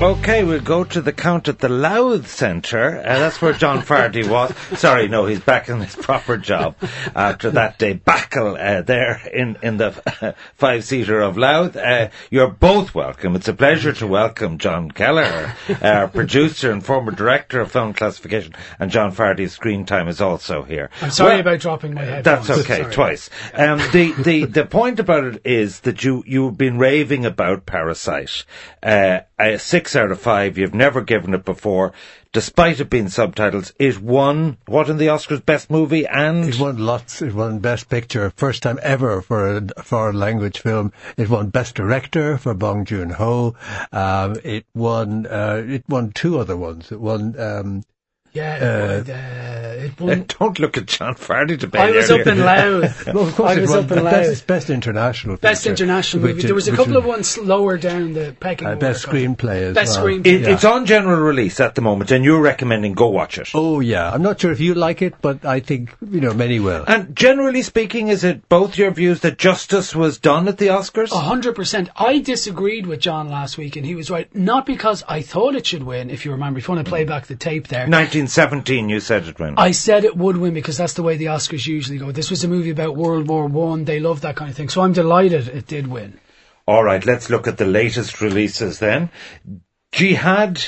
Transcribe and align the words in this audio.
Okay, 0.00 0.44
we'll 0.44 0.60
go 0.60 0.84
to 0.84 1.00
the 1.00 1.12
count 1.12 1.48
at 1.48 1.58
the 1.58 1.68
Louth 1.68 2.28
Centre. 2.28 3.00
Uh, 3.00 3.18
that's 3.18 3.42
where 3.42 3.52
John 3.52 3.82
Fardy 3.82 4.28
was. 4.28 4.54
Sorry, 4.78 5.08
no, 5.08 5.26
he's 5.26 5.40
back 5.40 5.68
in 5.68 5.80
his 5.80 5.96
proper 5.96 6.36
job 6.36 6.76
after 7.16 7.50
that 7.50 7.80
debacle 7.80 8.56
uh, 8.56 8.82
there 8.82 9.20
in, 9.34 9.58
in 9.60 9.76
the 9.76 9.90
five-seater 10.54 11.20
of 11.20 11.36
Louth. 11.36 11.74
Uh, 11.74 12.10
you're 12.30 12.48
both 12.48 12.94
welcome. 12.94 13.34
It's 13.34 13.48
a 13.48 13.54
pleasure 13.54 13.92
to 13.94 14.06
welcome 14.06 14.58
John 14.58 14.92
Kelleher, 14.92 15.56
our 15.82 16.06
producer 16.06 16.70
and 16.70 16.86
former 16.86 17.10
director 17.10 17.60
of 17.60 17.72
film 17.72 17.92
classification, 17.92 18.54
and 18.78 18.92
John 18.92 19.10
Fardy's 19.10 19.52
screen 19.52 19.84
time 19.84 20.06
is 20.06 20.20
also 20.20 20.62
here. 20.62 20.90
I'm 21.02 21.10
sorry 21.10 21.32
well, 21.32 21.40
about 21.40 21.58
dropping 21.58 21.94
my 21.94 22.04
head. 22.04 22.22
That's 22.22 22.48
okay, 22.48 22.82
sorry. 22.82 22.94
twice. 22.94 23.30
Um, 23.52 23.78
the, 23.90 24.14
the, 24.16 24.44
the 24.44 24.64
point 24.64 25.00
about 25.00 25.24
it 25.24 25.42
is 25.44 25.80
that 25.80 26.04
you, 26.04 26.22
you've 26.24 26.56
been 26.56 26.78
raving 26.78 27.26
about 27.26 27.66
Parasite. 27.66 28.44
Uh, 28.80 29.20
uh, 29.40 29.56
six 29.88 29.96
out 29.96 30.12
of 30.12 30.20
five. 30.20 30.58
You've 30.58 30.74
never 30.74 31.00
given 31.00 31.32
it 31.32 31.46
before, 31.46 31.92
despite 32.32 32.78
it 32.78 32.90
being 32.90 33.08
subtitles. 33.08 33.72
It 33.78 33.98
won 34.02 34.58
what 34.66 34.90
in 34.90 34.98
the 34.98 35.06
Oscars? 35.06 35.44
Best 35.44 35.70
movie 35.70 36.06
and 36.06 36.44
it 36.44 36.60
won 36.60 36.76
lots. 36.76 37.22
It 37.22 37.32
won 37.32 37.60
Best 37.60 37.88
Picture, 37.88 38.30
first 38.36 38.62
time 38.62 38.78
ever 38.82 39.22
for 39.22 39.56
a 39.56 39.82
foreign 39.82 40.18
language 40.18 40.60
film. 40.60 40.92
It 41.16 41.30
won 41.30 41.48
Best 41.48 41.74
Director 41.74 42.36
for 42.36 42.52
Bong 42.52 42.84
Joon 42.84 43.10
Ho. 43.10 43.54
Um, 43.90 44.36
it 44.44 44.66
won. 44.74 45.26
Uh, 45.26 45.62
it 45.66 45.84
won 45.88 46.12
two 46.12 46.38
other 46.38 46.56
ones. 46.56 46.92
It 46.92 47.00
won. 47.00 47.38
Um, 47.40 47.82
yeah, 48.32 48.58
uh, 48.60 49.12
uh, 49.12 49.84
it 49.84 50.00
won. 50.00 50.24
Don't 50.38 50.58
look 50.58 50.76
at 50.76 50.86
John 50.86 51.14
Fardy 51.14 51.58
to 51.60 51.78
I 51.78 51.90
was 51.90 52.10
up 52.10 52.26
in 52.26 52.38
Louth. 52.38 53.06
well, 53.14 53.28
of 53.28 53.34
course, 53.34 53.50
I 53.50 53.60
was 53.60 53.74
up 53.74 53.90
in 53.90 54.04
Louth. 54.04 54.12
Best, 54.12 54.46
best 54.46 54.70
international. 54.70 55.36
Best 55.36 55.66
international 55.66 56.22
movie. 56.22 56.42
There 56.42 56.54
was 56.54 56.68
a 56.68 56.76
couple 56.76 56.96
of 56.96 57.04
ones 57.04 57.38
lower 57.38 57.78
down 57.78 58.12
the 58.12 58.36
pecking 58.38 58.66
uh, 58.66 58.70
order. 58.70 58.80
Best 58.80 59.06
screenplay 59.06 59.62
as 59.62 59.74
best 59.74 59.96
well. 59.96 60.06
Screenplay. 60.06 60.26
It, 60.26 60.40
yeah. 60.42 60.50
It's 60.50 60.64
on 60.64 60.86
general 60.86 61.20
release 61.20 61.60
at 61.60 61.74
the 61.74 61.80
moment, 61.80 62.10
and 62.10 62.24
you're 62.24 62.40
recommending 62.40 62.92
go 62.92 63.08
watch 63.08 63.38
it. 63.38 63.50
Oh 63.54 63.80
yeah, 63.80 64.10
I'm 64.10 64.22
not 64.22 64.40
sure 64.40 64.52
if 64.52 64.60
you 64.60 64.74
like 64.74 65.02
it, 65.02 65.14
but 65.20 65.44
I 65.44 65.60
think 65.60 65.94
you 66.10 66.20
know 66.20 66.34
many 66.34 66.60
will. 66.60 66.84
And 66.86 67.16
generally 67.16 67.62
speaking, 67.62 68.08
is 68.08 68.24
it 68.24 68.48
both 68.48 68.76
your 68.76 68.90
views 68.90 69.20
that 69.20 69.38
justice 69.38 69.94
was 69.94 70.18
done 70.18 70.48
at 70.48 70.58
the 70.58 70.68
Oscars? 70.68 71.12
A 71.12 71.18
hundred 71.18 71.56
percent. 71.56 71.88
I 71.96 72.18
disagreed 72.18 72.86
with 72.86 73.00
John 73.00 73.28
last 73.28 73.56
week, 73.58 73.76
and 73.76 73.86
he 73.86 73.94
was 73.94 74.10
right. 74.10 74.32
Not 74.34 74.66
because 74.66 75.02
I 75.08 75.22
thought 75.22 75.54
it 75.54 75.66
should 75.66 75.82
win. 75.82 76.10
If 76.10 76.24
you 76.24 76.32
remember, 76.32 76.58
if 76.58 76.68
you 76.68 76.74
want 76.74 76.84
to 76.84 76.90
play 76.90 77.04
back 77.04 77.26
the 77.26 77.36
tape 77.36 77.68
there, 77.68 77.86
1917. 78.18 78.88
You 78.88 79.00
said 79.00 79.26
it 79.26 79.38
win. 79.38 79.54
I 79.56 79.70
said 79.70 80.04
it 80.04 80.16
would 80.16 80.36
win 80.36 80.54
because 80.54 80.76
that's 80.76 80.94
the 80.94 81.02
way 81.02 81.16
the 81.16 81.26
Oscars 81.26 81.66
usually 81.66 81.98
go. 81.98 82.12
This 82.12 82.30
was 82.30 82.44
a 82.44 82.48
movie 82.48 82.70
about 82.70 82.96
World 82.96 83.28
War 83.28 83.46
One. 83.46 83.84
They 83.84 84.00
love 84.00 84.22
that 84.22 84.36
kind 84.36 84.50
of 84.50 84.56
thing. 84.56 84.68
So 84.68 84.80
I'm 84.82 84.92
delighted 84.92 85.48
it 85.48 85.66
did 85.66 85.86
win. 85.86 86.18
All 86.66 86.84
right, 86.84 87.04
let's 87.04 87.30
look 87.30 87.46
at 87.46 87.56
the 87.56 87.64
latest 87.64 88.20
releases 88.20 88.78
then. 88.78 89.10
Jihad 89.92 90.62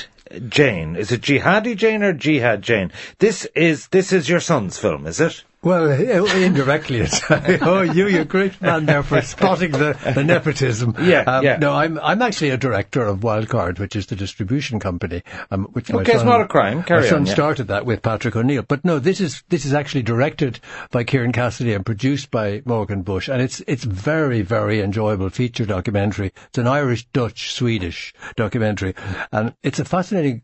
Jane. 0.49 0.95
Is 0.95 1.11
it 1.11 1.21
Jihadi 1.21 1.75
Jane 1.75 2.03
or 2.03 2.13
Jihad 2.13 2.61
Jane? 2.61 2.91
This 3.19 3.45
is 3.55 3.87
this 3.87 4.11
is 4.13 4.27
your 4.27 4.39
son's 4.39 4.77
film, 4.77 5.05
is 5.05 5.19
it? 5.19 5.43
Well, 5.71 5.91
indirectly, 5.91 7.01
it's, 7.01 7.21
oh, 7.29 7.81
you, 7.81 8.07
you're 8.07 8.23
a 8.23 8.25
great 8.25 8.59
man 8.63 8.87
there 8.87 9.03
for 9.03 9.21
spotting 9.21 9.71
the, 9.71 9.95
the 10.15 10.23
nepotism. 10.23 10.95
Yeah, 10.99 11.21
um, 11.21 11.43
yeah. 11.43 11.57
No, 11.57 11.73
I'm, 11.73 11.99
I'm 11.99 12.23
actually 12.23 12.49
a 12.49 12.57
director 12.57 13.05
of 13.05 13.19
Wildcard, 13.19 13.77
which 13.77 13.95
is 13.95 14.07
the 14.07 14.15
distribution 14.15 14.79
company, 14.79 15.21
um, 15.51 15.65
which 15.73 15.91
okay, 15.91 16.03
son, 16.03 16.15
it's 16.15 16.25
not 16.25 16.41
a 16.41 16.47
crime. 16.47 16.81
Carry 16.81 17.01
my 17.01 17.07
son 17.07 17.19
on, 17.19 17.25
yeah. 17.27 17.33
started 17.33 17.67
that 17.67 17.85
with 17.85 18.01
Patrick 18.01 18.35
O'Neill. 18.35 18.63
But 18.63 18.83
no, 18.83 18.97
this 18.97 19.21
is, 19.21 19.43
this 19.49 19.63
is 19.65 19.73
actually 19.75 20.01
directed 20.01 20.59
by 20.89 21.03
Ciaran 21.03 21.31
Cassidy 21.31 21.75
and 21.75 21.85
produced 21.85 22.31
by 22.31 22.63
Morgan 22.65 23.03
Bushe. 23.03 23.31
And 23.31 23.39
it's, 23.39 23.61
it's 23.67 23.83
very, 23.83 24.41
very 24.41 24.81
enjoyable 24.81 25.29
feature 25.29 25.67
documentary. 25.67 26.33
It's 26.47 26.57
an 26.57 26.67
Irish, 26.67 27.05
Dutch, 27.13 27.53
Swedish 27.53 28.15
documentary. 28.35 28.95
And 29.31 29.53
it's 29.61 29.77
a 29.77 29.85
fascinating 29.85 30.41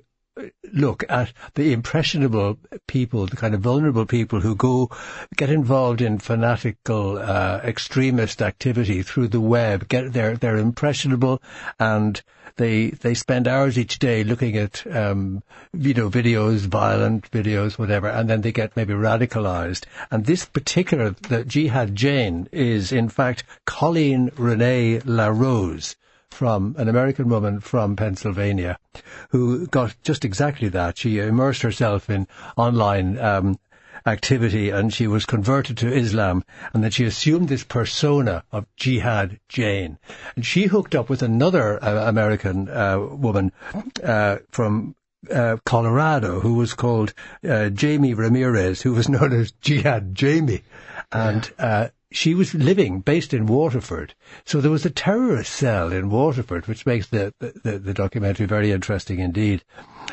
look 0.73 1.03
at 1.09 1.33
the 1.55 1.73
impressionable 1.73 2.57
people, 2.87 3.25
the 3.25 3.35
kind 3.35 3.53
of 3.53 3.61
vulnerable 3.61 4.05
people 4.05 4.41
who 4.41 4.55
go 4.55 4.89
get 5.35 5.49
involved 5.49 6.01
in 6.01 6.19
fanatical 6.19 7.17
uh, 7.17 7.59
extremist 7.63 8.41
activity 8.41 9.01
through 9.01 9.27
the 9.27 9.41
web. 9.41 9.87
Get 9.87 10.13
they're 10.13 10.37
they're 10.37 10.57
impressionable 10.57 11.41
and 11.79 12.21
they 12.57 12.89
they 12.89 13.13
spend 13.13 13.47
hours 13.47 13.77
each 13.77 13.99
day 13.99 14.23
looking 14.23 14.57
at 14.57 14.85
um, 14.95 15.43
you 15.73 15.93
know 15.93 16.09
videos, 16.09 16.67
violent 16.67 17.29
videos, 17.31 17.77
whatever, 17.77 18.07
and 18.07 18.29
then 18.29 18.41
they 18.41 18.51
get 18.51 18.75
maybe 18.75 18.93
radicalized. 18.93 19.85
And 20.11 20.25
this 20.25 20.45
particular 20.45 21.11
the 21.11 21.43
Jihad 21.43 21.95
Jane 21.95 22.47
is 22.51 22.91
in 22.91 23.09
fact 23.09 23.43
Colleen 23.65 24.31
Renee 24.37 24.99
LaRose 25.05 25.95
from 26.31 26.75
an 26.77 26.87
American 26.87 27.29
woman 27.29 27.59
from 27.59 27.95
Pennsylvania 27.95 28.77
who 29.29 29.67
got 29.67 29.95
just 30.03 30.25
exactly 30.25 30.69
that. 30.69 30.97
She 30.97 31.19
immersed 31.19 31.61
herself 31.61 32.09
in 32.09 32.27
online 32.55 33.17
um, 33.17 33.59
activity 34.05 34.69
and 34.69 34.93
she 34.93 35.07
was 35.07 35.25
converted 35.25 35.77
to 35.77 35.93
Islam 35.93 36.43
and 36.73 36.83
then 36.83 36.91
she 36.91 37.05
assumed 37.05 37.49
this 37.49 37.63
persona 37.63 38.43
of 38.51 38.65
Jihad 38.75 39.39
Jane. 39.49 39.97
And 40.35 40.45
she 40.45 40.65
hooked 40.65 40.95
up 40.95 41.09
with 41.09 41.21
another 41.21 41.83
uh, 41.83 42.07
American 42.07 42.69
uh, 42.69 42.99
woman 42.99 43.51
uh, 44.03 44.37
from 44.49 44.95
uh, 45.33 45.57
Colorado 45.65 46.39
who 46.39 46.53
was 46.53 46.73
called 46.73 47.13
uh, 47.47 47.69
Jamie 47.69 48.13
Ramirez, 48.13 48.81
who 48.81 48.93
was 48.93 49.09
known 49.09 49.33
as 49.33 49.51
Jihad 49.51 50.13
Jamie. 50.15 50.61
And 51.11 51.49
uh, 51.57 51.89
she 52.11 52.33
was 52.33 52.53
living 52.53 53.01
based 53.01 53.33
in 53.33 53.45
Waterford. 53.45 54.15
So 54.45 54.61
there 54.61 54.71
was 54.71 54.85
a 54.85 54.89
terrorist 54.89 55.53
cell 55.53 55.91
in 55.91 56.09
Waterford, 56.09 56.67
which 56.67 56.85
makes 56.85 57.07
the, 57.07 57.33
the, 57.39 57.79
the 57.79 57.93
documentary 57.93 58.45
very 58.45 58.71
interesting 58.71 59.19
indeed. 59.19 59.63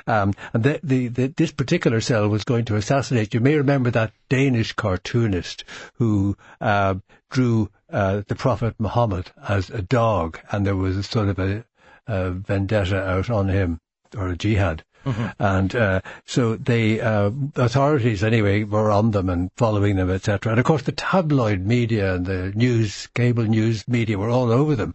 Um, 0.06 0.34
and 0.52 0.64
the, 0.64 0.80
the, 0.82 1.08
the, 1.08 1.26
this 1.28 1.52
particular 1.52 2.00
cell 2.00 2.28
was 2.28 2.44
going 2.44 2.64
to 2.66 2.76
assassinate. 2.76 3.32
You 3.32 3.40
may 3.40 3.56
remember 3.56 3.90
that 3.92 4.12
Danish 4.28 4.72
cartoonist 4.72 5.64
who 5.94 6.36
uh, 6.60 6.96
drew 7.30 7.70
uh, 7.90 8.22
the 8.26 8.34
Prophet 8.34 8.74
Muhammad 8.78 9.30
as 9.48 9.70
a 9.70 9.82
dog, 9.82 10.40
and 10.50 10.66
there 10.66 10.76
was 10.76 10.96
a 10.96 11.02
sort 11.02 11.28
of 11.28 11.38
a, 11.38 11.64
a 12.06 12.30
vendetta 12.30 13.00
out 13.00 13.30
on 13.30 13.48
him, 13.48 13.80
or 14.16 14.28
a 14.28 14.36
jihad. 14.36 14.84
Mm-hmm. 15.04 15.42
And 15.42 15.74
uh, 15.74 16.00
so 16.26 16.56
the 16.56 17.00
uh, 17.00 17.30
authorities, 17.56 18.24
anyway, 18.24 18.64
were 18.64 18.90
on 18.90 19.10
them 19.10 19.28
and 19.28 19.50
following 19.56 19.96
them, 19.96 20.10
etc. 20.10 20.52
And 20.52 20.58
of 20.58 20.64
course, 20.64 20.82
the 20.82 20.92
tabloid 20.92 21.60
media 21.60 22.14
and 22.14 22.26
the 22.26 22.52
news, 22.54 23.08
cable 23.14 23.44
news 23.44 23.86
media 23.86 24.18
were 24.18 24.30
all 24.30 24.50
over 24.50 24.74
them 24.76 24.94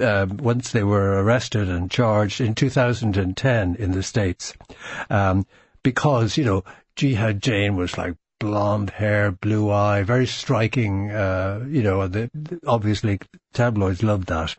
um, 0.00 0.36
once 0.38 0.72
they 0.72 0.82
were 0.82 1.22
arrested 1.22 1.68
and 1.68 1.90
charged 1.90 2.40
in 2.40 2.54
2010 2.54 3.76
in 3.76 3.92
the 3.92 4.02
States. 4.02 4.54
Um, 5.10 5.46
because, 5.82 6.36
you 6.36 6.44
know, 6.44 6.64
Jihad 6.96 7.42
Jane 7.42 7.76
was 7.76 7.98
like 7.98 8.14
blonde 8.44 8.90
hair, 8.90 9.30
blue 9.30 9.70
eye, 9.70 10.02
very 10.02 10.26
striking. 10.26 11.10
Uh, 11.10 11.64
you 11.66 11.82
know, 11.82 12.06
the, 12.06 12.30
the, 12.34 12.60
obviously 12.66 13.18
tabloids 13.54 14.02
love 14.02 14.26
that. 14.26 14.54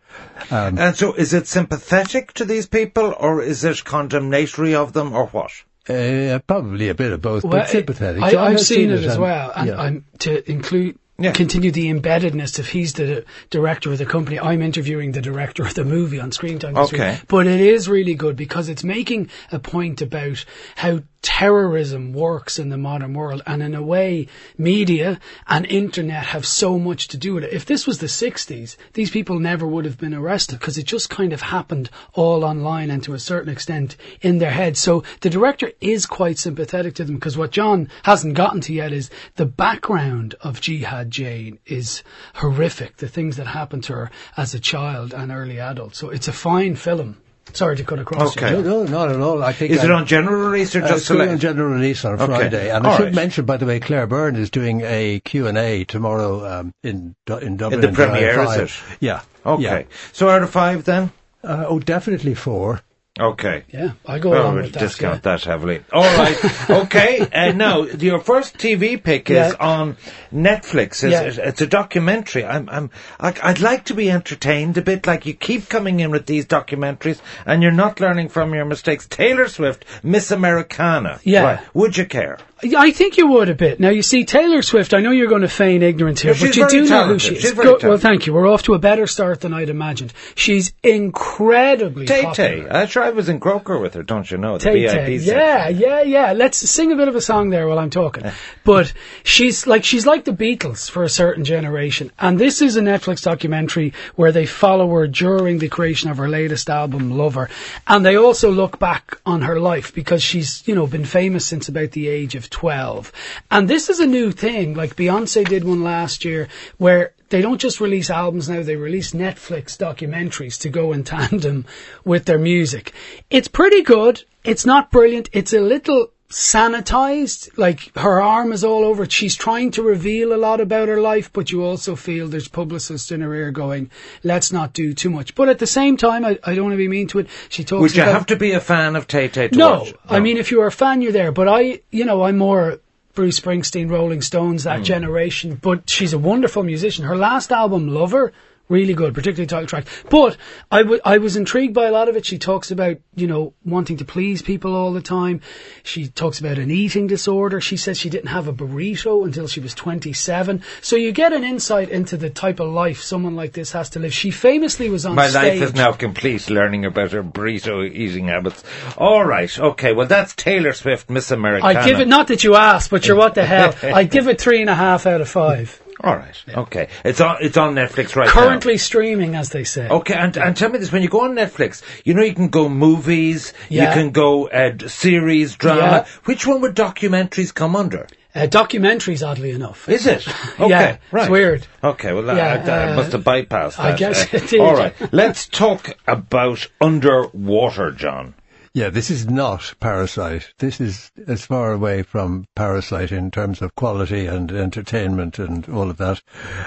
Um, 0.49 0.79
and 0.79 0.95
so, 0.95 1.13
is 1.13 1.33
it 1.35 1.45
sympathetic 1.45 2.33
to 2.33 2.45
these 2.45 2.65
people, 2.65 3.13
or 3.17 3.43
is 3.43 3.63
it 3.63 3.85
condemnatory 3.85 4.73
of 4.73 4.93
them, 4.93 5.13
or 5.13 5.27
what? 5.27 5.51
Uh, 5.87 6.39
probably 6.47 6.89
a 6.89 6.95
bit 6.95 7.11
of 7.11 7.21
both, 7.21 7.43
well, 7.43 7.59
but 7.59 7.69
sympathetic. 7.69 8.23
I, 8.23 8.49
have 8.49 8.59
seen, 8.59 8.89
seen, 8.89 8.89
it, 8.89 9.03
as 9.03 9.19
well, 9.19 9.51
and 9.55 9.67
yeah. 9.67 9.79
I'm 9.79 10.05
to 10.19 10.51
include 10.51 10.97
yeah. 11.17 11.31
continue 11.31 11.71
the 11.71 11.91
embeddedness 11.91 12.59
if 12.59 12.69
he's 12.69 12.93
the 12.93 13.25
director 13.49 13.91
of 13.91 13.97
the 13.97 14.05
company. 14.05 14.39
I'm 14.39 14.61
interviewing 14.61 15.13
the 15.13 15.21
director 15.21 15.65
of 15.65 15.73
the 15.73 15.85
movie 15.85 16.19
on 16.19 16.31
Screen 16.31 16.59
Time. 16.59 16.75
Okay. 16.75 17.19
But 17.27 17.47
it 17.47 17.61
is 17.61 17.87
really 17.87 18.15
good 18.15 18.35
because 18.35 18.69
it's 18.69 18.83
making 18.83 19.29
a 19.51 19.59
point 19.59 20.01
about 20.01 20.43
how 20.75 21.01
terrorism 21.25 22.13
works 22.13 22.59
in 22.59 22.69
the 22.69 22.77
modern 22.77 23.13
world. 23.13 23.41
And 23.47 23.63
in 23.63 23.73
a 23.73 23.81
way, 23.81 24.27
media 24.59 25.19
and 25.47 25.65
internet 25.65 26.23
have 26.23 26.45
so 26.45 26.77
much 26.77 27.07
to 27.09 27.17
do 27.17 27.33
with 27.33 27.45
it. 27.45 27.53
If 27.53 27.65
this 27.65 27.87
was 27.87 27.97
the 27.97 28.05
60s, 28.05 28.77
these 28.93 29.09
people 29.09 29.39
never 29.39 29.65
would 29.65 29.85
have 29.85 29.97
been 29.97 30.13
arrested 30.13 30.59
because 30.59 30.77
it 30.77 30.85
just 30.85 31.09
kind 31.09 31.33
of 31.33 31.41
happened 31.41 31.89
all 32.13 32.43
online 32.43 32.91
and 32.91 33.01
to 33.03 33.15
a 33.15 33.19
certain 33.19 33.51
extent 33.51 33.97
in 34.21 34.37
their 34.37 34.51
head. 34.51 34.77
So 34.77 35.03
the 35.21 35.31
director 35.31 35.71
is 35.81 36.05
quite 36.05 36.37
sympathetic 36.37 36.93
to 36.95 37.05
them 37.05 37.15
because 37.15 37.37
what 37.37 37.51
John 37.51 37.89
hasn't 38.03 38.35
gotten 38.35 38.61
to 38.61 38.73
yet 38.73 38.93
is 38.93 39.09
the 39.35 39.47
background 39.47 40.35
of 40.41 40.61
Jihad 40.61 41.04
Jane 41.09 41.59
is 41.65 42.03
horrific. 42.35 42.97
The 42.97 43.07
things 43.07 43.37
that 43.37 43.47
happened 43.47 43.83
to 43.85 43.93
her 43.93 44.11
as 44.37 44.53
a 44.53 44.59
child 44.59 45.13
and 45.13 45.31
early 45.31 45.59
adult. 45.59 45.95
So 45.95 46.09
it's 46.09 46.27
a 46.27 46.33
fine 46.33 46.75
film. 46.75 47.17
Sorry 47.53 47.77
to 47.77 47.83
cut 47.83 47.99
across. 47.99 48.35
Okay. 48.35 48.49
You. 48.49 48.63
No, 48.63 48.83
no, 48.83 48.91
not 48.91 49.11
at 49.11 49.21
all. 49.21 49.43
I 49.43 49.53
think 49.53 49.71
is 49.71 49.79
I, 49.79 49.85
it 49.85 49.91
on 49.91 50.07
general 50.07 50.49
release 50.49 50.75
or 50.75 50.83
uh, 50.83 50.87
just 50.87 51.09
uh, 51.09 51.17
on 51.19 51.37
general 51.37 51.69
release 51.69 52.03
on 52.03 52.15
okay. 52.15 52.25
Friday? 52.25 52.71
And 52.71 52.85
all 52.85 52.93
I 52.93 52.97
should 52.97 53.03
right. 53.05 53.13
mention, 53.13 53.45
by 53.45 53.57
the 53.57 53.65
way, 53.65 53.79
Claire 53.79 54.07
Byrne 54.07 54.35
is 54.35 54.49
doing 54.49 54.81
a 54.81 55.21
Q 55.23 55.47
and 55.47 55.57
A 55.57 55.83
tomorrow 55.83 56.45
um, 56.45 56.73
in 56.83 57.15
in 57.27 57.57
Dublin. 57.57 57.73
In 57.73 57.81
the 57.81 57.91
premiere, 57.91 58.41
is 58.41 58.57
it? 58.57 58.71
Yeah. 58.99 59.21
Okay. 59.45 59.61
Yeah. 59.63 59.83
So 60.11 60.27
out 60.27 60.41
of 60.41 60.49
five, 60.49 60.83
then? 60.85 61.11
Uh, 61.43 61.65
oh, 61.67 61.79
definitely 61.79 62.33
four. 62.33 62.81
Okay. 63.17 63.63
Yeah, 63.71 63.91
I 64.05 64.19
go 64.19 64.33
Oh, 64.33 64.41
along 64.41 64.55
we'll 64.55 64.63
with 64.63 64.73
that. 64.73 64.79
discount 64.79 65.15
yeah. 65.23 65.31
that 65.37 65.43
heavily. 65.45 65.83
All 65.93 66.03
right. 66.03 66.69
okay. 66.69 67.21
Uh, 67.21 67.27
and 67.31 67.57
now 67.57 67.83
your 67.83 68.19
first 68.19 68.57
TV 68.57 69.01
pick 69.01 69.29
is 69.29 69.35
Yeah. 69.37 69.53
on 69.57 69.95
Netflix. 70.33 71.01
It's, 71.01 71.37
Yeah. 71.37 71.43
it's 71.47 71.61
a 71.61 71.67
documentary. 71.67 72.43
I'm, 72.43 72.67
I'm, 72.69 72.89
I, 73.17 73.33
I'd 73.41 73.61
like 73.61 73.85
to 73.85 73.93
be 73.93 74.11
entertained 74.11 74.77
a 74.77 74.81
bit. 74.81 75.07
Like 75.07 75.25
you 75.25 75.33
keep 75.33 75.69
coming 75.69 76.01
in 76.01 76.11
with 76.11 76.25
these 76.25 76.45
documentaries, 76.45 77.21
and 77.45 77.63
you're 77.63 77.71
not 77.71 78.01
learning 78.01 78.29
from 78.29 78.53
your 78.53 78.65
mistakes. 78.65 79.07
Taylor 79.07 79.47
Swift, 79.47 79.85
Miss 80.03 80.29
Americana. 80.31 81.21
Yeah. 81.23 81.43
Right. 81.43 81.59
Would 81.73 81.95
you 81.97 82.05
care? 82.05 82.37
I 82.73 82.91
think 82.91 83.17
you 83.17 83.27
would 83.27 83.49
a 83.49 83.55
bit. 83.55 83.79
Now 83.79 83.89
you 83.89 84.01
see 84.01 84.25
Taylor 84.25 84.61
Swift. 84.61 84.93
I 84.93 85.01
know 85.01 85.11
you're 85.11 85.27
going 85.27 85.41
to 85.41 85.47
feign 85.47 85.83
ignorance 85.83 86.21
here, 86.21 86.33
No, 86.33 86.39
but 86.39 86.55
you 86.55 86.67
do 86.67 86.85
know 86.87 87.07
who 87.07 87.19
she 87.19 87.35
is. 87.35 87.41
She's 87.41 87.51
very 87.51 87.77
Go- 87.79 87.89
well, 87.89 87.97
thank 87.97 88.25
you. 88.25 88.33
We're 88.33 88.47
off 88.47 88.63
to 88.63 88.73
a 88.73 88.79
better 88.79 89.07
start 89.07 89.41
than 89.41 89.53
I'd 89.53 89.69
imagined. 89.69 90.13
She's 90.35 90.73
incredibly 90.83 92.05
Tay. 92.05 92.31
Tay. 92.33 92.67
I'm 92.69 92.87
sure 92.87 93.03
I 93.03 93.11
was 93.11 93.29
in 93.29 93.39
Croker 93.39 93.77
with 93.79 93.93
her, 93.93 94.03
don't 94.03 94.29
you 94.29 94.37
know? 94.37 94.57
The 94.57 94.63
Tay 94.63 94.81
VIP 94.87 94.93
Tay. 94.93 95.15
Yeah, 95.17 95.69
yeah, 95.69 96.01
yeah. 96.01 96.33
Let's 96.33 96.57
sing 96.57 96.91
a 96.91 96.95
bit 96.95 97.07
of 97.07 97.15
a 97.15 97.21
song 97.21 97.49
there 97.49 97.67
while 97.67 97.79
I'm 97.79 97.89
talking. 97.89 98.23
but 98.63 98.93
she's 99.23 99.67
like 99.67 99.83
she's 99.83 100.05
like 100.05 100.25
the 100.25 100.31
Beatles 100.31 100.89
for 100.89 101.03
a 101.03 101.09
certain 101.09 101.43
generation. 101.43 102.11
And 102.19 102.39
this 102.39 102.61
is 102.61 102.75
a 102.75 102.81
Netflix 102.81 103.23
documentary 103.23 103.93
where 104.15 104.31
they 104.31 104.45
follow 104.45 104.89
her 104.95 105.07
during 105.07 105.59
the 105.59 105.69
creation 105.69 106.09
of 106.09 106.17
her 106.17 106.29
latest 106.29 106.69
album, 106.69 107.17
Lover. 107.17 107.49
And 107.87 108.05
they 108.05 108.15
also 108.15 108.51
look 108.51 108.79
back 108.79 109.19
on 109.25 109.41
her 109.41 109.59
life 109.59 109.93
because 109.93 110.23
she's, 110.23 110.67
you 110.67 110.75
know, 110.75 110.87
been 110.87 111.05
famous 111.05 111.45
since 111.45 111.69
about 111.69 111.91
the 111.91 112.07
age 112.07 112.35
of 112.35 112.49
12. 112.55 113.11
And 113.51 113.67
this 113.67 113.89
is 113.89 113.99
a 113.99 114.07
new 114.07 114.31
thing. 114.31 114.75
Like 114.75 114.95
Beyonce 114.95 115.45
did 115.45 115.65
one 115.65 115.83
last 115.83 116.23
year 116.23 116.47
where 116.77 117.11
they 117.27 117.41
don't 117.41 117.59
just 117.59 117.81
release 117.81 118.09
albums 118.09 118.47
now, 118.47 118.63
they 118.63 118.77
release 118.77 119.11
Netflix 119.11 119.75
documentaries 119.75 120.61
to 120.61 120.69
go 120.69 120.93
in 120.93 121.03
tandem 121.03 121.65
with 122.05 122.23
their 122.23 122.39
music. 122.39 122.93
It's 123.29 123.49
pretty 123.49 123.81
good. 123.81 124.23
It's 124.45 124.65
not 124.65 124.89
brilliant. 124.89 125.27
It's 125.33 125.51
a 125.51 125.59
little 125.59 126.11
sanitized. 126.29 127.57
Like 127.57 127.95
her 127.97 128.21
arm 128.21 128.51
is 128.51 128.63
all 128.63 128.83
over. 128.83 129.07
She's 129.09 129.35
trying 129.35 129.71
to 129.71 129.83
reveal 129.83 130.33
a 130.33 130.37
lot 130.37 130.61
about 130.61 130.87
her 130.87 130.99
life, 130.99 131.31
but 131.31 131.51
you 131.51 131.63
also 131.63 131.95
feel 131.95 132.27
there's 132.27 132.47
publicists 132.47 133.11
in 133.11 133.21
her 133.21 133.33
ear 133.33 133.51
going, 133.51 133.91
let's 134.23 134.51
not 134.51 134.73
do 134.73 134.93
too 134.93 135.09
much. 135.09 135.35
But 135.35 135.49
at 135.49 135.59
the 135.59 135.67
same 135.67 135.97
time, 135.97 136.25
I, 136.25 136.39
I 136.43 136.55
don't 136.55 136.65
want 136.65 136.73
to 136.73 136.77
be 136.77 136.87
mean 136.87 137.07
to 137.07 137.19
it. 137.19 137.27
She 137.49 137.63
talks 137.63 137.81
Would 137.81 137.95
you 137.95 138.03
about 138.03 138.13
have 138.13 138.25
to 138.27 138.35
be 138.35 138.51
a 138.51 138.59
fan 138.59 138.95
of 138.95 139.07
Tay 139.07 139.27
Tay 139.27 139.49
no, 139.51 139.79
watch? 139.79 139.93
I 140.07 140.19
mean, 140.19 140.37
if 140.37 140.51
you're 140.51 140.67
a 140.67 140.71
fan, 140.71 141.01
you're 141.01 141.11
there. 141.11 141.31
But 141.31 141.47
I, 141.47 141.81
you 141.91 142.05
know, 142.05 142.23
I'm 142.23 142.37
more 142.37 142.79
Bruce 143.13 143.39
Springsteen, 143.39 143.89
Rolling 143.89 144.21
Stones, 144.21 144.65
that 144.65 144.79
hmm. 144.79 144.83
generation. 144.83 145.55
But 145.61 145.89
she's 145.89 146.13
a 146.13 146.19
wonderful 146.19 146.63
musician. 146.63 147.05
Her 147.05 147.17
last 147.17 147.51
album, 147.51 147.87
Lover, 147.87 148.33
really 148.67 148.93
good, 148.93 149.13
particularly 149.13 149.47
title 149.47 149.67
track. 149.67 149.85
But 150.09 150.37
I, 150.71 150.83
w- 150.83 151.01
I 151.05 151.19
was 151.19 151.35
intrigued 151.35 151.73
by 151.73 151.85
a 151.85 151.91
lot 151.91 152.09
of 152.09 152.15
it. 152.15 152.25
She 152.25 152.37
talks 152.39 152.71
about, 152.71 152.97
you 153.15 153.27
know, 153.27 153.53
wanting 153.63 153.97
to 153.97 154.05
please 154.05 154.41
people 154.41 154.75
all 154.75 154.91
the 154.91 155.01
time. 155.01 155.41
She 155.83 156.07
talks 156.07 156.39
about 156.39 156.57
an 156.57 156.71
eating 156.71 157.05
disorder. 157.07 157.61
She 157.61 157.77
says 157.77 157.99
she 157.99 158.09
didn't 158.09 158.29
have 158.29 158.47
a 158.47 158.53
burrito 158.53 159.23
until 159.25 159.47
she 159.47 159.59
was 159.59 159.73
27. 159.75 160.63
So 160.81 160.95
you 160.95 161.11
get 161.11 161.31
an 161.33 161.43
insight 161.43 161.89
into 161.89 162.17
the 162.17 162.29
type 162.29 162.59
of 162.59 162.71
life 162.73 163.01
someone 163.01 163.35
like 163.35 163.53
this 163.53 163.71
has 163.73 163.89
to 163.91 163.99
live. 163.99 164.13
She 164.13 164.31
famously 164.31 164.89
was 164.89 165.05
on 165.05 165.15
My 165.15 165.27
stage. 165.27 165.59
life 165.59 165.69
is 165.69 165.75
now 165.75 165.91
complete 165.91 166.49
learning 166.49 166.85
about 166.85 167.11
her 167.11 167.23
burrito 167.23 167.87
eating 167.89 168.27
habits. 168.29 168.63
All 168.97 169.23
right, 169.23 169.57
okay. 169.59 169.93
Well, 169.93 170.07
that's 170.07 170.33
Taylor 170.33 170.73
Swift, 170.73 171.09
Miss 171.09 171.29
America. 171.31 171.65
I 171.65 171.85
give 171.85 171.99
it 171.99 172.07
not 172.07 172.27
that 172.29 172.43
you 172.43 172.55
asked, 172.55 172.89
but 172.89 173.07
you're 173.07 173.15
what 173.17 173.35
the 173.35 173.45
hell. 173.53 173.75
I 173.83 174.05
give 174.05 174.27
it 174.27 174.41
three 174.41 174.61
and 174.61 174.69
a 174.69 174.75
half 174.75 175.05
out 175.05 175.21
of 175.21 175.29
five. 175.29 175.81
All 176.05 176.15
right, 176.15 176.43
okay. 176.47 176.87
It's 177.03 177.19
on. 177.19 177.37
It's 177.41 177.57
on 177.57 177.73
Netflix 177.75 178.15
right 178.15 178.27
now. 178.27 178.31
Currently 178.31 178.77
streaming, 178.77 179.35
as 179.35 179.49
they 179.49 179.63
say. 179.63 179.87
Okay, 179.89 180.13
and, 180.13 180.37
and 180.37 180.55
tell 180.55 180.69
me 180.69 180.77
this: 180.77 180.91
when 180.91 181.01
you 181.01 181.09
go 181.09 181.21
on 181.21 181.33
Netflix, 181.33 181.81
you 182.03 182.13
know 182.13 182.21
you 182.21 182.35
can 182.35 182.49
go 182.49 182.69
movies, 182.69 183.53
Yeah. 183.69 183.89
you 183.89 183.93
can 184.01 184.11
go 184.11 184.47
uh, 184.47 184.87
series, 184.87 185.55
drama. 185.55 185.81
Yeah. 185.81 186.05
Which 186.25 186.45
one 186.45 186.61
would 186.61 186.75
documentaries 186.75 187.51
come 187.53 187.75
under? 187.75 188.07
Uh, 188.35 188.47
documentaries, 188.47 189.25
oddly 189.25 189.49
enough. 189.51 189.89
Is 189.89 190.05
it? 190.05 190.27
Okay, 190.59 190.69
Yeah, 190.69 190.89
it's 190.91 191.13
right. 191.13 191.31
weird. 191.31 191.65
Okay, 191.83 192.13
well, 192.13 192.29
I, 192.29 192.35
Yeah, 192.35 192.63
I, 192.65 192.69
I 192.69 192.91
uh, 192.91 192.95
must 192.97 193.11
have 193.13 193.23
bypassed 193.23 193.79
I 193.79 193.95
guess 193.95 194.25
Uh, 194.25 194.37
it 194.37 194.47
did. 194.49 194.59
All 194.61 194.75
right, 194.75 194.93
let's 195.13 195.47
talk 195.47 195.97
about 196.05 196.67
underwater, 196.81 197.91
John. 197.91 198.35
Yeah, 198.75 198.89
this 198.89 199.09
is 199.09 199.25
not 199.25 199.73
Parasite. 199.79 200.53
This 200.57 200.81
is 200.81 201.09
as 201.27 201.45
far 201.45 201.71
away 201.71 202.03
from 202.03 202.45
Parasite 202.57 203.09
in 203.09 203.31
terms 203.31 203.61
of 203.61 203.73
quality 203.73 204.25
and 204.25 204.51
entertainment 204.51 205.39
and 205.39 205.65
all 205.69 205.89
of 205.89 205.95
that 205.95 206.21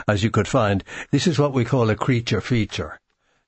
as 0.08 0.24
you 0.24 0.30
could 0.30 0.48
find. 0.48 0.82
This 1.10 1.26
is 1.26 1.38
what 1.38 1.52
we 1.52 1.66
call 1.66 1.90
a 1.90 1.94
creature 1.94 2.40
feature. 2.40 2.98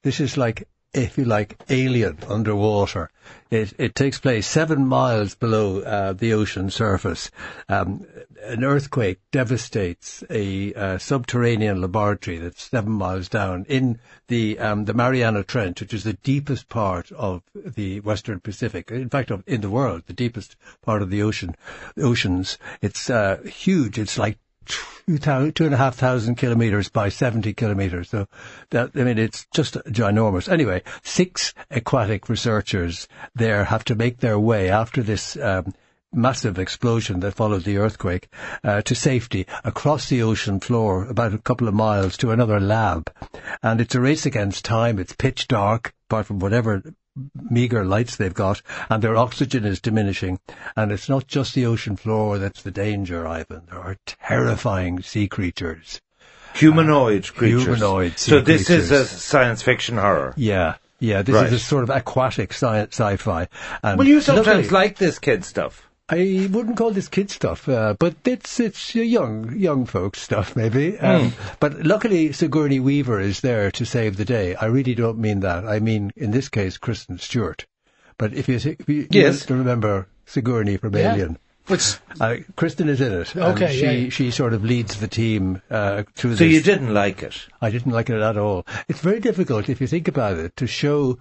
This 0.02 0.20
is 0.20 0.36
like, 0.36 0.68
if 0.92 1.16
you 1.16 1.24
like, 1.24 1.56
alien 1.68 2.18
underwater. 2.28 3.10
It, 3.50 3.72
it 3.78 3.94
takes 3.94 4.18
place 4.18 4.46
seven 4.46 4.86
miles 4.86 5.34
below 5.34 5.80
uh, 5.80 6.12
the 6.12 6.32
ocean 6.32 6.70
surface. 6.70 7.30
Um, 7.68 8.06
an 8.42 8.64
earthquake 8.64 9.20
devastates 9.30 10.24
a 10.30 10.72
uh, 10.74 10.98
subterranean 10.98 11.80
laboratory 11.80 12.38
that's 12.38 12.62
seven 12.62 12.92
miles 12.92 13.28
down 13.28 13.66
in 13.68 14.00
the 14.28 14.58
um, 14.58 14.84
the 14.84 14.94
Mariana 14.94 15.44
Trench, 15.44 15.80
which 15.80 15.94
is 15.94 16.04
the 16.04 16.14
deepest 16.14 16.68
part 16.68 17.12
of 17.12 17.42
the 17.54 18.00
Western 18.00 18.40
Pacific. 18.40 18.90
In 18.90 19.10
fact, 19.10 19.30
in 19.46 19.60
the 19.60 19.70
world, 19.70 20.04
the 20.06 20.12
deepest 20.12 20.56
part 20.82 21.02
of 21.02 21.10
the 21.10 21.22
ocean 21.22 21.54
oceans. 21.96 22.58
It's 22.82 23.10
uh, 23.10 23.42
huge. 23.44 23.98
It's 23.98 24.18
like 24.18 24.38
two 25.06 25.50
two 25.52 25.64
and 25.64 25.74
a 25.74 25.76
half 25.76 25.96
thousand 25.96 26.36
kilometers 26.36 26.88
by 26.88 27.08
70 27.08 27.52
kilometers. 27.54 28.10
So 28.10 28.26
that, 28.70 28.90
I 28.94 29.04
mean, 29.04 29.18
it's 29.18 29.46
just 29.52 29.74
ginormous. 29.74 30.50
Anyway, 30.50 30.82
six 31.02 31.54
aquatic 31.70 32.28
researchers 32.28 33.08
there 33.34 33.64
have 33.64 33.84
to 33.84 33.94
make 33.94 34.18
their 34.18 34.38
way 34.38 34.70
after 34.70 35.02
this, 35.02 35.36
um, 35.36 35.74
massive 36.12 36.58
explosion 36.58 37.20
that 37.20 37.34
followed 37.34 37.62
the 37.62 37.78
earthquake 37.78 38.28
uh, 38.64 38.82
to 38.82 38.94
safety 38.94 39.46
across 39.62 40.08
the 40.08 40.22
ocean 40.22 40.58
floor 40.58 41.04
about 41.04 41.32
a 41.32 41.38
couple 41.38 41.68
of 41.68 41.74
miles 41.74 42.16
to 42.16 42.32
another 42.32 42.58
lab 42.58 43.12
and 43.62 43.80
it's 43.80 43.94
a 43.94 44.00
race 44.00 44.26
against 44.26 44.64
time 44.64 44.98
it's 44.98 45.12
pitch 45.12 45.46
dark 45.46 45.94
apart 46.08 46.26
from 46.26 46.40
whatever 46.40 46.82
meager 47.50 47.84
lights 47.84 48.16
they've 48.16 48.34
got, 48.34 48.62
and 48.88 49.02
their 49.02 49.16
oxygen 49.16 49.64
is 49.64 49.80
diminishing. 49.80 50.38
And 50.76 50.92
it's 50.92 51.08
not 51.08 51.26
just 51.26 51.54
the 51.54 51.66
ocean 51.66 51.96
floor 51.96 52.38
that's 52.38 52.62
the 52.62 52.70
danger, 52.70 53.26
Ivan. 53.26 53.62
There 53.70 53.80
are 53.80 53.96
terrifying 54.06 55.02
sea 55.02 55.28
creatures. 55.28 56.00
Humanoid 56.54 57.28
uh, 57.28 57.32
creatures. 57.32 57.64
humanoid 57.64 58.18
sea 58.18 58.30
So 58.32 58.40
this 58.40 58.70
is 58.70 58.90
a 58.90 59.06
science 59.06 59.62
fiction 59.62 59.96
horror. 59.96 60.34
Yeah, 60.36 60.76
yeah. 60.98 61.22
This 61.22 61.34
Right. 61.36 61.46
is 61.46 61.52
a 61.52 61.58
sort 61.58 61.84
of 61.84 61.90
aquatic 61.90 62.52
sci- 62.52 62.86
sci-fi. 62.90 63.48
And 63.82 63.98
Well, 63.98 64.08
you 64.08 64.20
sometimes 64.20 64.46
luckily- 64.46 64.68
like 64.68 64.98
this 64.98 65.18
kid 65.18 65.44
stuff. 65.44 65.86
I 66.10 66.48
wouldn't 66.50 66.76
call 66.76 66.90
this 66.90 67.08
kid 67.08 67.30
stuff, 67.30 67.68
uh, 67.68 67.94
but 67.98 68.14
it's 68.24 68.58
it's 68.58 68.94
young 68.94 69.56
young 69.56 69.86
folks 69.86 70.20
stuff 70.20 70.56
maybe. 70.56 70.92
Hmm. 70.96 71.06
Um, 71.06 71.32
But 71.60 71.84
luckily, 71.86 72.32
Sigourney 72.32 72.80
Weaver 72.80 73.20
is 73.20 73.40
there 73.40 73.70
to 73.70 73.84
save 73.84 74.16
the 74.16 74.24
day. 74.24 74.54
I 74.56 74.66
really 74.66 74.94
don't 74.94 75.18
mean 75.18 75.40
that. 75.40 75.64
I 75.64 75.78
mean 75.78 76.10
in 76.16 76.32
this 76.32 76.48
case, 76.48 76.78
Kristen 76.78 77.18
Stewart. 77.18 77.66
But 78.18 78.34
if 78.34 78.48
you, 78.48 78.56
if 78.56 78.88
you, 78.88 79.06
Yes. 79.10 79.48
you 79.48 79.56
remember 79.56 80.06
Sigourney 80.26 80.76
from 80.76 80.94
Yeah. 80.94 81.12
Alien. 81.14 81.38
Which, 81.68 81.98
Uh, 82.20 82.36
Kristen 82.56 82.88
is 82.88 83.00
in 83.00 83.12
it. 83.12 83.34
and 83.36 83.44
Okay, 83.44 83.72
she 83.76 83.86
yeah. 84.04 84.10
she 84.10 84.30
sort 84.32 84.52
of 84.54 84.64
leads 84.64 84.96
the 84.96 85.06
team 85.06 85.62
uh, 85.70 86.02
through 86.16 86.34
So 86.36 86.44
this. 86.44 86.52
you 86.52 86.60
didn't 86.62 86.92
like 86.92 87.22
it. 87.22 87.36
I 87.62 87.70
didn't 87.70 87.92
like 87.92 88.10
it 88.10 88.20
at 88.20 88.36
all. 88.36 88.66
It's 88.88 89.00
very 89.00 89.20
difficult 89.20 89.68
if 89.68 89.80
you 89.80 89.86
think 89.86 90.08
about 90.08 90.38
it 90.38 90.56
to 90.56 90.66
show 90.66 91.18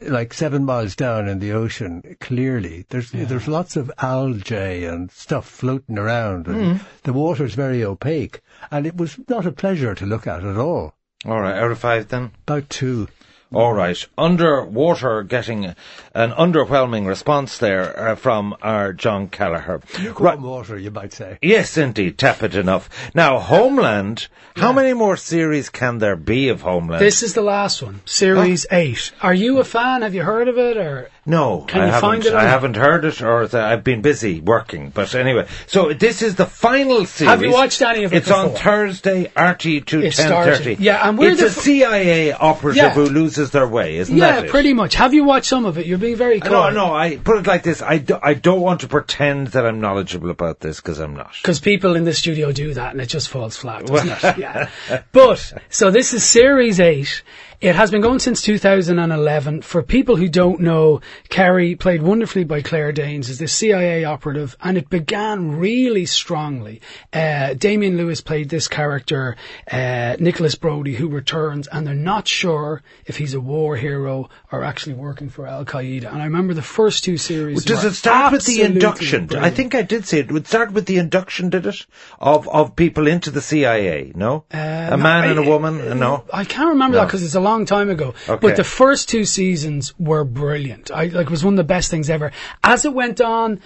like 0.00 0.32
seven 0.32 0.64
miles 0.64 0.94
down 0.94 1.28
in 1.28 1.38
the 1.38 1.52
ocean 1.52 2.16
clearly. 2.20 2.86
There's 2.88 3.10
there's 3.10 3.48
lots 3.48 3.76
of 3.76 3.90
algae 3.98 4.84
and 4.84 5.10
stuff 5.10 5.48
floating 5.48 5.98
around, 5.98 6.46
and 6.46 6.78
hmm. 6.78 6.86
the 7.02 7.12
water's 7.12 7.54
very 7.54 7.84
opaque, 7.84 8.40
and 8.70 8.86
it 8.86 8.96
was 8.96 9.18
not 9.28 9.46
a 9.46 9.52
pleasure 9.52 9.94
to 9.94 10.06
look 10.06 10.26
at 10.26 10.44
at 10.44 10.56
all. 10.56 10.94
All 11.24 11.40
right, 11.40 11.56
out 11.56 11.70
of 11.70 11.78
five 11.78 12.08
then. 12.08 12.30
About 12.46 12.70
two. 12.70 13.08
All 13.50 13.72
right, 13.72 14.06
underwater 14.18 15.22
getting 15.22 15.64
an 15.64 16.32
underwhelming 16.32 17.06
response 17.06 17.56
there 17.56 17.98
uh, 18.10 18.14
from 18.14 18.54
our 18.60 18.92
John 18.92 19.28
Kelleher. 19.28 19.80
Lukewarm 20.00 20.42
water, 20.42 20.76
you 20.78 20.90
might 20.90 21.14
say. 21.14 21.38
Yes, 21.40 21.78
indeed, 21.78 22.18
tepid 22.18 22.54
enough. 22.54 22.90
Now, 23.14 23.38
Homeland. 23.38 24.28
How 24.54 24.72
many 24.72 24.92
more 24.92 25.16
series 25.16 25.70
can 25.70 25.98
there 25.98 26.16
be 26.16 26.48
of 26.48 26.62
Homeland? 26.62 27.00
this 27.00 27.22
is 27.22 27.34
the 27.34 27.42
last 27.42 27.80
one, 27.80 28.00
Series 28.04 28.66
8. 28.70 29.12
Are 29.22 29.32
you 29.32 29.60
a 29.60 29.64
fan? 29.64 30.02
Have 30.02 30.14
you 30.14 30.24
heard 30.24 30.48
of 30.48 30.58
it? 30.58 30.76
Or 30.76 31.08
No, 31.28 31.66
Can 31.68 31.82
I 31.82 31.84
you 31.86 31.92
haven't. 31.92 32.00
find 32.10 32.24
it 32.26 32.32
I 32.32 32.40
on- 32.44 32.46
haven't 32.48 32.76
heard 32.76 33.04
it, 33.04 33.20
or 33.20 33.42
th- 33.46 33.54
I've 33.54 33.84
been 33.84 34.00
busy 34.00 34.40
working. 34.40 34.88
But 34.88 35.14
anyway, 35.14 35.46
so 35.66 35.92
this 35.92 36.22
is 36.22 36.36
the 36.36 36.46
final 36.46 37.04
series. 37.04 37.28
Have 37.30 37.42
you 37.42 37.50
watched 37.52 37.82
any 37.82 38.04
of 38.04 38.14
it 38.14 38.16
It's 38.16 38.30
on 38.30 38.46
before? 38.52 38.58
Thursday, 38.58 39.30
RT 39.36 39.80
to 39.88 39.98
It 40.02 40.14
ten 40.14 40.26
started. 40.28 40.56
thirty. 40.56 40.76
Yeah, 40.80 41.06
and 41.06 41.18
we're 41.18 41.32
it's 41.32 41.40
the 41.40 41.46
a 41.46 41.50
f- 41.50 41.54
CIA 41.58 42.32
operative 42.32 42.76
Yeah. 42.82 42.90
who 42.94 43.04
loses 43.04 43.50
their 43.50 43.68
way, 43.68 43.98
isn't 43.98 44.16
it? 44.16 44.18
yeah, 44.18 44.36
that 44.36 44.44
it? 44.46 44.50
pretty 44.50 44.72
much. 44.72 44.94
Have 44.94 45.12
you 45.12 45.24
watched 45.24 45.48
some 45.48 45.66
of 45.66 45.76
it? 45.76 45.84
You're 45.84 45.98
being 45.98 46.16
very 46.16 46.38
No, 46.38 46.48
quiet. 46.48 46.74
no. 46.74 46.94
I 46.94 47.16
put 47.16 47.36
it 47.36 47.46
like 47.46 47.62
this: 47.62 47.82
I, 47.82 47.98
do, 47.98 48.16
I 48.22 48.32
don't 48.32 48.62
want 48.62 48.80
to 48.80 48.88
pretend 48.88 49.48
that 49.48 49.66
I'm 49.66 49.80
knowledgeable 49.82 50.30
about 50.30 50.60
this 50.60 50.80
because 50.80 50.98
I'm 50.98 51.14
not. 51.14 51.32
Because 51.42 51.60
people 51.60 51.94
in 51.94 52.04
the 52.04 52.14
studio 52.14 52.52
do 52.52 52.72
that 52.72 52.92
and 52.92 53.02
it 53.02 53.06
just 53.10 53.28
falls 53.28 53.54
flat, 53.54 53.84
doesn't 53.84 54.08
it? 54.24 54.38
Yeah. 54.38 54.68
But, 55.12 55.52
so 55.68 55.90
this 55.90 56.14
is 56.14 56.24
Series 56.24 56.80
8. 56.80 57.22
It 57.60 57.74
has 57.74 57.90
been 57.90 58.02
going 58.02 58.20
since 58.20 58.40
2011. 58.42 59.62
For 59.62 59.82
people 59.82 60.14
who 60.14 60.28
don't 60.28 60.60
know, 60.60 61.00
Carrie, 61.28 61.74
played 61.74 62.02
wonderfully 62.02 62.44
by 62.44 62.62
Claire 62.62 62.92
Danes, 62.92 63.28
is 63.28 63.40
the 63.40 63.48
CIA 63.48 64.04
operative, 64.04 64.56
and 64.62 64.78
it 64.78 64.88
began 64.88 65.58
really 65.58 66.06
strongly. 66.06 66.80
Uh, 67.12 67.54
Damian 67.54 67.96
Lewis 67.96 68.20
played 68.20 68.48
this 68.48 68.68
character, 68.68 69.34
uh, 69.68 70.14
Nicholas 70.20 70.54
Brody, 70.54 70.94
who 70.94 71.08
returns, 71.08 71.66
and 71.66 71.84
they're 71.84 71.94
not 71.94 72.28
sure 72.28 72.80
if 73.06 73.16
he's 73.16 73.34
a 73.34 73.40
war 73.40 73.74
hero 73.74 74.30
or 74.52 74.62
actually 74.62 74.94
working 74.94 75.28
for 75.28 75.44
Al 75.44 75.64
Qaeda. 75.64 76.12
And 76.12 76.22
I 76.22 76.26
remember 76.26 76.54
the 76.54 76.62
first 76.62 77.02
two 77.02 77.16
series. 77.16 77.64
Does 77.64 77.84
it 77.84 77.94
start 77.94 78.34
with 78.34 78.46
the 78.46 78.62
induction? 78.62 79.34
I 79.34 79.50
think 79.50 79.74
I 79.74 79.82
did 79.82 80.06
see 80.06 80.20
it. 80.20 80.26
It 80.26 80.32
would 80.32 80.46
start 80.46 80.70
with 80.70 80.86
the 80.86 80.98
induction, 80.98 81.50
did 81.50 81.66
it? 81.66 81.86
Of 82.20 82.46
of 82.48 82.76
people 82.76 83.08
into 83.08 83.32
the 83.32 83.42
CIA, 83.42 84.12
no? 84.14 84.44
a 84.52 84.96
man 84.96 85.28
and 85.30 85.40
a 85.40 85.42
woman, 85.42 85.80
uh, 85.80 85.94
no? 85.94 86.24
I 86.32 86.44
can't 86.44 86.68
remember 86.68 86.98
that 86.98 87.06
because 87.06 87.24
it's 87.24 87.34
a 87.34 87.47
long 87.48 87.64
time 87.66 87.90
ago. 87.90 88.14
Okay. 88.28 88.38
But 88.40 88.56
the 88.56 88.64
first 88.64 89.08
two 89.08 89.24
seasons 89.24 89.94
were 89.98 90.24
brilliant. 90.24 90.90
I 90.90 91.06
like 91.06 91.26
it 91.26 91.30
was 91.30 91.44
one 91.44 91.54
of 91.54 91.58
the 91.58 91.64
best 91.64 91.90
things 91.90 92.10
ever. 92.10 92.32
As 92.62 92.84
it 92.84 92.94
went 92.94 93.20
on, 93.20 93.60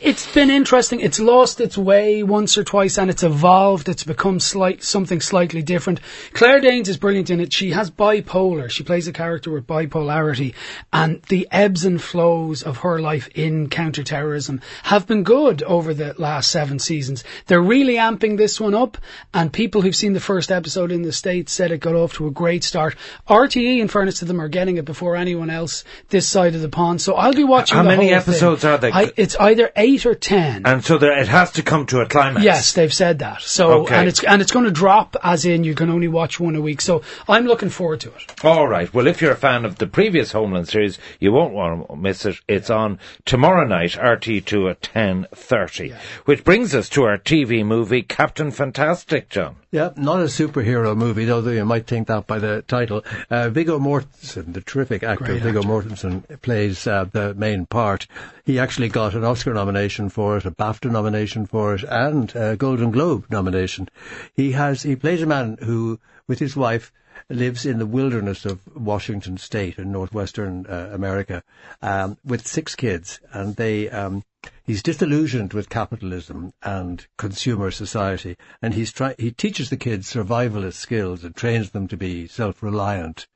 it's 0.00 0.32
been 0.32 0.50
interesting. 0.50 1.00
It's 1.00 1.18
lost 1.18 1.60
its 1.60 1.78
way 1.78 2.22
once 2.22 2.58
or 2.58 2.64
twice, 2.64 2.98
and 2.98 3.10
it's 3.10 3.22
evolved. 3.22 3.88
It's 3.88 4.04
become 4.04 4.40
slight 4.40 4.82
something 4.82 5.20
slightly 5.20 5.62
different. 5.62 6.00
Claire 6.32 6.60
Danes 6.60 6.88
is 6.88 6.96
brilliant 6.96 7.30
in 7.30 7.40
it. 7.40 7.52
She 7.52 7.70
has 7.70 7.90
bipolar. 7.90 8.70
She 8.70 8.82
plays 8.84 9.08
a 9.08 9.12
character 9.12 9.50
with 9.50 9.66
bipolarity, 9.66 10.54
and 10.92 11.22
the 11.22 11.48
ebbs 11.50 11.84
and 11.84 12.00
flows 12.00 12.62
of 12.62 12.78
her 12.78 13.00
life 13.00 13.28
in 13.34 13.68
counterterrorism 13.68 14.60
have 14.82 15.06
been 15.06 15.22
good 15.22 15.62
over 15.62 15.94
the 15.94 16.14
last 16.18 16.50
seven 16.50 16.78
seasons. 16.78 17.24
They're 17.46 17.62
really 17.62 17.94
amping 17.94 18.36
this 18.36 18.60
one 18.60 18.74
up, 18.74 18.98
and 19.32 19.52
people 19.52 19.82
who've 19.82 19.96
seen 19.96 20.12
the 20.12 20.20
first 20.20 20.52
episode 20.52 20.92
in 20.92 21.02
the 21.02 21.12
States 21.12 21.52
said 21.52 21.70
it 21.70 21.78
got 21.80 21.94
off 21.94 22.14
to 22.14 22.26
a 22.26 22.30
great 22.30 22.64
start. 22.64 22.96
RTE, 23.28 23.78
in 23.78 23.88
fairness 23.88 24.18
to 24.18 24.24
them, 24.24 24.40
are 24.40 24.48
getting 24.48 24.76
it 24.76 24.84
before 24.84 25.16
anyone 25.16 25.50
else 25.50 25.84
this 26.10 26.28
side 26.28 26.54
of 26.54 26.60
the 26.60 26.68
pond, 26.68 27.00
so 27.00 27.14
I'll 27.14 27.32
be 27.32 27.44
watching 27.44 27.76
How 27.76 27.82
many 27.82 28.10
whole 28.10 28.20
thing. 28.20 28.34
episodes 28.34 28.64
are 28.64 28.78
there? 28.78 28.92
I, 28.92 29.12
it's 29.16 29.36
either 29.36 29.70
eight 29.76 29.85
or 29.94 30.14
ten. 30.14 30.62
And 30.66 30.84
so 30.84 30.98
there, 30.98 31.16
it 31.18 31.28
has 31.28 31.52
to 31.52 31.62
come 31.62 31.86
to 31.86 32.00
a 32.00 32.06
climax. 32.06 32.44
Yes, 32.44 32.72
they've 32.72 32.92
said 32.92 33.20
that. 33.20 33.40
So 33.42 33.82
Okay. 33.82 33.94
and 33.94 34.08
it's 34.08 34.24
and 34.24 34.42
it's 34.42 34.50
going 34.50 34.64
to 34.64 34.70
drop 34.70 35.16
as 35.22 35.44
in 35.44 35.62
you 35.64 35.74
can 35.74 35.90
only 35.90 36.08
watch 36.08 36.40
one 36.40 36.56
a 36.56 36.60
week. 36.60 36.80
So 36.80 37.02
I'm 37.28 37.46
looking 37.46 37.68
forward 37.70 38.00
to 38.00 38.08
it. 38.08 38.44
All 38.44 38.66
right. 38.66 38.92
Well, 38.92 39.06
if 39.06 39.22
you're 39.22 39.32
a 39.32 39.36
fan 39.36 39.64
of 39.64 39.76
the 39.78 39.86
previous 39.86 40.32
Homeland 40.32 40.68
series, 40.68 40.98
you 41.20 41.30
won't 41.32 41.54
want 41.54 41.88
to 41.88 41.96
miss 41.96 42.26
it. 42.26 42.36
It's 42.48 42.70
on 42.70 42.98
tomorrow 43.24 43.64
night, 43.66 43.92
RT2 43.92 44.70
at 44.70 44.80
10.30. 44.82 45.94
Which 46.24 46.42
brings 46.44 46.74
us 46.74 46.88
to 46.90 47.04
our 47.04 47.18
TV 47.18 47.64
movie, 47.64 48.02
Captain 48.02 48.50
Fantastic, 48.50 49.28
John. 49.28 49.56
Yeah, 49.76 49.90
not 49.94 50.20
a 50.20 50.24
superhero 50.24 50.96
movie, 50.96 51.30
although 51.30 51.50
you 51.50 51.66
might 51.66 51.86
think 51.86 52.08
that 52.08 52.26
by 52.26 52.38
the 52.38 52.62
title. 52.62 53.04
Uh, 53.28 53.50
Viggo 53.50 53.78
Mortensen, 53.78 54.54
the 54.54 54.62
terrific 54.62 55.02
actor 55.02 55.26
Great 55.26 55.42
Viggo. 55.42 55.60
Mortensen, 55.60 56.22
plays 56.40 56.86
uh, 56.86 57.04
the 57.04 57.34
main 57.34 57.66
part. 57.66 58.06
He 58.46 58.58
actually 58.58 58.88
got 58.88 59.14
an 59.14 59.22
Oscar 59.22 59.52
nomination 59.52 60.08
for 60.08 60.38
it, 60.38 60.46
a 60.46 60.50
BAFTA 60.50 60.90
nomination 60.90 61.44
for 61.44 61.74
it, 61.74 61.84
and 61.86 62.34
a 62.34 62.56
Golden 62.56 62.90
Globe 62.90 63.26
nomination. 63.28 63.90
He 64.32 64.52
has 64.52 64.82
he 64.82 64.96
plays 64.96 65.20
a 65.20 65.26
man 65.26 65.58
who, 65.60 66.00
with 66.26 66.38
his 66.38 66.56
wife, 66.56 66.90
lives 67.28 67.66
in 67.66 67.78
the 67.78 67.84
wilderness 67.84 68.46
of 68.46 68.60
Washington 68.74 69.36
State 69.36 69.76
in 69.76 69.92
northwestern 69.92 70.64
uh, 70.64 70.88
America 70.94 71.42
um, 71.82 72.16
with 72.24 72.46
six 72.46 72.74
kids, 72.74 73.20
and 73.30 73.56
they. 73.56 73.90
Um, 73.90 74.24
He's 74.64 74.82
disillusioned 74.82 75.52
with 75.52 75.68
capitalism 75.68 76.52
and 76.62 77.06
consumer 77.18 77.70
society, 77.70 78.36
and 78.62 78.74
he's 78.74 78.92
try- 78.92 79.14
he 79.18 79.30
teaches 79.30 79.70
the 79.70 79.76
kids 79.76 80.12
survivalist 80.12 80.74
skills 80.74 81.24
and 81.24 81.34
trains 81.34 81.70
them 81.70 81.88
to 81.88 81.96
be 81.96 82.26
self-reliant. 82.26 83.26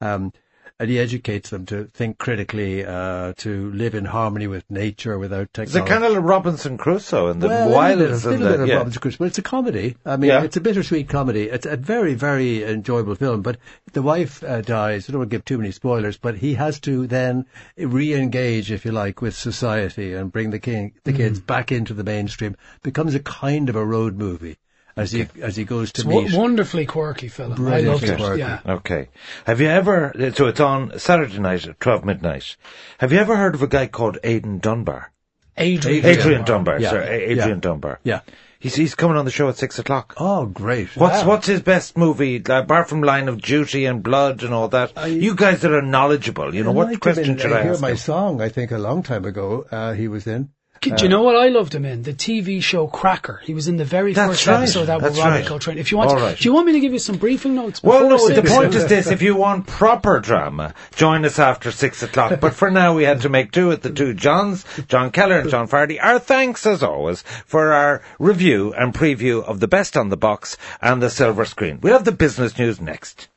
Um, 0.00 0.32
and 0.78 0.90
he 0.90 0.98
educates 0.98 1.50
them 1.50 1.64
to 1.66 1.84
think 1.94 2.18
critically, 2.18 2.84
uh, 2.84 3.32
to 3.38 3.70
live 3.72 3.94
in 3.94 4.04
harmony 4.04 4.46
with 4.46 4.64
nature 4.70 5.18
without 5.18 5.42
It's 5.42 5.72
technology. 5.72 5.78
a 5.90 5.94
kind 5.94 6.04
of 6.04 6.12
like 6.12 6.22
Robinson 6.22 6.76
Crusoe 6.76 7.28
and 7.28 7.42
the 7.42 7.48
Well, 7.48 7.68
a 7.68 7.72
wilds 7.72 7.98
little 7.98 8.16
bit, 8.16 8.24
a 8.24 8.42
little 8.44 8.52
bit 8.52 8.60
of 8.60 8.68
yeah. 8.68 8.74
Robinson 8.76 9.00
Crusoe, 9.00 9.16
but 9.18 9.24
it's 9.28 9.38
a 9.38 9.42
comedy. 9.42 9.96
I 10.04 10.16
mean, 10.16 10.28
Yeah. 10.30 10.42
it's 10.42 10.56
a 10.56 10.60
bittersweet 10.60 11.08
comedy. 11.08 11.44
It's 11.44 11.64
a 11.66 11.76
very, 11.76 12.14
very 12.14 12.62
enjoyable 12.64 13.14
film. 13.14 13.42
But 13.42 13.56
the 13.92 14.02
wife 14.02 14.44
uh, 14.44 14.60
dies. 14.60 15.08
I 15.08 15.12
don't 15.12 15.20
want 15.20 15.30
to 15.30 15.34
give 15.36 15.44
too 15.44 15.58
many 15.58 15.70
spoilers, 15.72 16.18
but 16.18 16.36
he 16.36 16.54
has 16.54 16.78
to 16.80 17.06
then 17.06 17.46
re-engage, 17.78 18.70
if 18.70 18.84
you 18.84 18.92
like, 18.92 19.22
with 19.22 19.34
society 19.34 20.12
and 20.14 20.30
bring 20.30 20.50
the 20.50 20.58
king, 20.58 20.92
the 21.04 21.12
Mm. 21.12 21.16
kids 21.16 21.40
back 21.40 21.72
into 21.72 21.94
the 21.94 22.04
mainstream. 22.04 22.56
Becomes 22.82 23.14
a 23.14 23.20
kind 23.20 23.68
of 23.70 23.76
a 23.76 23.84
road 23.84 24.16
movie 24.18 24.58
as 24.96 25.12
he 25.12 25.26
as 25.42 25.56
he 25.56 25.64
goes 25.64 25.92
to 25.92 26.00
It's 26.02 26.06
meet. 26.08 26.22
w- 26.24 26.38
wonderfully 26.38 26.86
quirky 26.86 27.28
film. 27.28 27.52
I 27.52 27.56
Brilliant 27.56 27.86
loved 27.88 28.04
it. 28.04 28.16
quirky. 28.18 28.38
Yeah. 28.40 28.60
Okay. 28.66 29.08
Have 29.46 29.60
you 29.60 29.68
ever, 29.68 30.12
so 30.34 30.46
it's 30.46 30.60
on 30.60 30.98
Saturday 30.98 31.38
night 31.38 31.66
at 31.66 31.78
12 31.80 32.04
midnight. 32.04 32.56
Have 32.98 33.12
you 33.12 33.18
ever 33.18 33.36
heard 33.36 33.54
of 33.54 33.62
a 33.62 33.66
guy 33.66 33.86
called 33.86 34.18
Aidan 34.24 34.58
Dunbar? 34.58 35.12
Adrian. 35.58 36.04
Adrian 36.04 36.44
Dunbar, 36.44 36.80
Yeah. 36.80 36.90
sir. 36.90 37.02
Adrian 37.02 37.38
Yeah. 37.48 37.54
Dunbar. 37.60 38.00
Yeah. 38.04 38.20
He's, 38.58 38.74
he's 38.74 38.94
coming 38.94 39.16
on 39.18 39.26
the 39.26 39.30
show 39.30 39.48
at 39.50 39.56
six 39.58 39.78
o'clock. 39.78 40.14
Oh, 40.16 40.46
great! 40.46 40.88
What's 40.96 41.20
Wow. 41.22 41.28
what's 41.28 41.46
his 41.46 41.60
best 41.60 41.96
movie 41.96 42.42
uh, 42.44 42.62
apart 42.62 42.88
from 42.88 43.02
Line 43.02 43.28
of 43.28 43.40
Duty 43.42 43.84
and 43.84 44.02
Blood 44.02 44.42
and 44.42 44.54
all 44.54 44.68
that? 44.68 44.92
you 45.08 45.34
guys 45.34 45.60
that 45.60 45.72
are 45.72 45.82
knowledgeable, 45.82 46.54
you 46.54 46.64
know 46.64 46.70
I 46.70 46.74
what 46.74 46.86
liked 46.86 46.94
him 46.94 47.00
question 47.00 47.30
in, 47.32 47.38
should 47.38 47.52
uh, 47.52 47.56
I 47.56 47.62
Hear 47.62 47.72
ask? 47.72 47.82
My 47.82 47.90
him? 47.90 47.96
Song, 47.98 48.40
I 48.40 48.48
think 48.48 48.70
a 48.72 48.78
long 48.78 49.02
time 49.02 49.26
ago, 49.26 49.66
uh, 49.70 49.92
he 49.92 50.08
was 50.08 50.26
in. 50.26 50.48
Do 50.80 50.90
you 50.90 50.96
uh, 50.96 51.08
know 51.08 51.22
what 51.22 51.36
I 51.36 51.48
loved 51.48 51.74
him 51.74 51.84
in? 51.84 52.02
The 52.02 52.12
TV 52.12 52.62
show 52.62 52.86
Cracker. 52.86 53.40
He 53.44 53.54
was 53.54 53.68
in 53.68 53.76
the 53.76 53.84
very 53.84 54.14
first 54.14 54.46
right, 54.46 54.58
episode 54.58 54.86
that 54.86 54.96
with 54.96 55.14
that's 55.14 55.18
Robbie 55.18 55.30
right. 55.40 55.46
Coltrane. 55.46 55.78
If 55.78 55.90
you 55.90 55.98
want, 55.98 56.10
All 56.10 56.16
right. 56.16 56.38
do 56.38 56.48
you 56.48 56.52
want 56.52 56.66
me 56.66 56.72
to 56.72 56.80
give 56.80 56.92
you 56.92 56.98
some 56.98 57.16
briefing 57.16 57.54
notes? 57.54 57.82
Well, 57.82 58.08
no, 58.08 58.28
the 58.28 58.42
point 58.42 58.74
is 58.74 58.86
this. 58.86 59.08
If 59.08 59.22
you 59.22 59.36
want 59.36 59.66
proper 59.66 60.20
drama, 60.20 60.74
join 60.94 61.24
us 61.24 61.38
after 61.38 61.70
six 61.70 62.02
o'clock. 62.02 62.40
But 62.40 62.54
for 62.54 62.70
now, 62.70 62.94
we 62.94 63.04
had 63.04 63.22
to 63.22 63.28
make 63.28 63.52
do 63.52 63.68
with 63.68 63.82
the 63.82 63.90
two 63.90 64.14
Johns, 64.14 64.64
John 64.88 65.10
Kelleher 65.10 65.40
and 65.40 65.50
John 65.50 65.68
Fardy. 65.68 65.98
Our 66.02 66.18
thanks, 66.18 66.66
as 66.66 66.82
always, 66.82 67.22
for 67.22 67.72
our 67.72 68.02
review 68.18 68.72
and 68.74 68.94
preview 68.94 69.42
of 69.42 69.60
the 69.60 69.68
best 69.68 69.96
on 69.96 70.08
the 70.08 70.16
box 70.16 70.56
and 70.80 71.02
the 71.02 71.10
silver 71.10 71.44
screen. 71.44 71.80
We'll 71.82 71.94
have 71.94 72.04
the 72.04 72.12
business 72.12 72.58
news 72.58 72.80
next. 72.80 73.28